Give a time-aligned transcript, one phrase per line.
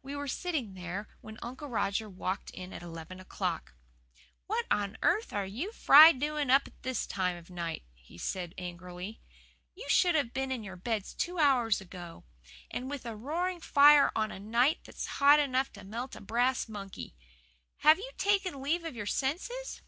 [0.00, 3.74] We were sitting there when Uncle Roger walked in at eleven o'clock.
[4.46, 8.14] "What on earth are you young fry doing up at this time of night?" he
[8.14, 9.20] asked angrily.
[9.74, 12.22] "You should have been in your beds two hours ago.
[12.70, 16.68] And with a roaring fire on a night that's hot enough to melt a brass
[16.68, 17.16] monkey!
[17.78, 19.82] Have you taken leave of your senses?"